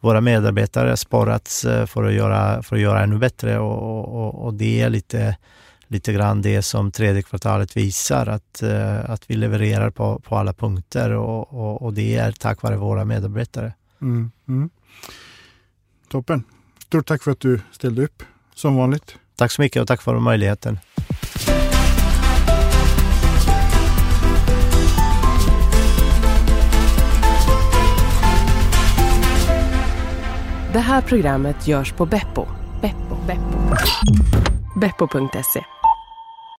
våra 0.00 0.20
medarbetare 0.20 0.88
har 0.88 0.96
sporrats 0.96 1.60
för 1.86 2.04
att 2.04 2.12
göra, 2.12 2.62
för 2.62 2.76
att 2.76 2.82
göra 2.82 3.02
ännu 3.02 3.18
bättre 3.18 3.58
och, 3.58 4.04
och, 4.14 4.44
och 4.44 4.54
det 4.54 4.82
är 4.82 4.90
lite 4.90 5.36
lite 5.88 6.12
grann 6.12 6.42
det 6.42 6.62
som 6.62 6.90
tredje 6.90 7.22
kvartalet 7.22 7.76
visar, 7.76 8.26
att, 8.26 8.62
eh, 8.62 9.10
att 9.10 9.30
vi 9.30 9.34
levererar 9.34 9.90
på, 9.90 10.18
på 10.18 10.36
alla 10.36 10.52
punkter 10.52 11.10
och, 11.10 11.52
och, 11.52 11.82
och 11.82 11.92
det 11.92 12.16
är 12.16 12.32
tack 12.32 12.62
vare 12.62 12.76
våra 12.76 13.04
medarbetare. 13.04 13.72
Mm, 14.02 14.30
mm. 14.48 14.70
Toppen. 16.08 16.44
Stort 16.78 17.06
tack 17.06 17.22
för 17.22 17.30
att 17.30 17.40
du 17.40 17.60
ställde 17.72 18.02
upp, 18.02 18.22
som 18.54 18.76
vanligt. 18.76 19.16
Tack 19.36 19.52
så 19.52 19.62
mycket 19.62 19.82
och 19.82 19.88
tack 19.88 20.02
för 20.02 20.18
möjligheten. 20.18 20.78
Det 30.72 30.80
här 30.80 31.00
programmet 31.00 31.68
görs 31.68 31.92
på 31.92 32.06
Beppo. 32.06 32.46
Beppo. 32.80 33.16
Beppo. 33.26 33.58
Beppo.se 34.80 35.75